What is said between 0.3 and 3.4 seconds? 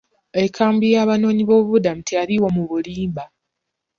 Enkambi y'abanoonyiboobubudamu teyaliiwo mu bulimba.